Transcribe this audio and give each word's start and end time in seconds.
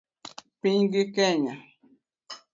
Pinygi 0.61 1.03
Kenya 1.15 1.55